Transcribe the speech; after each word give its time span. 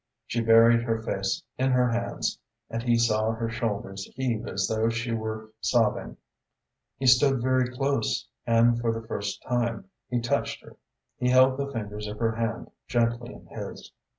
She 0.25 0.41
buried 0.41 0.81
her 0.81 0.99
face 1.03 1.43
in 1.59 1.69
her 1.73 1.91
hands, 1.91 2.39
and 2.71 2.81
he 2.81 2.97
saw 2.97 3.33
her 3.33 3.47
shoulders 3.51 4.09
heave 4.15 4.47
as 4.47 4.65
though 4.67 4.89
she 4.89 5.11
were 5.11 5.51
sobbing. 5.61 6.17
He 6.97 7.05
stood 7.05 7.39
very 7.43 7.69
close 7.69 8.27
and 8.47 8.79
for 8.81 8.91
the 8.99 9.07
first 9.07 9.43
time 9.43 9.91
he 10.09 10.19
touched 10.19 10.63
her. 10.65 10.75
He 11.17 11.29
held 11.29 11.57
the 11.59 11.71
fingers 11.71 12.07
of 12.07 12.17
her 12.17 12.31
hand 12.31 12.71
gently 12.87 13.31
in 13.31 13.45
his. 13.45 13.91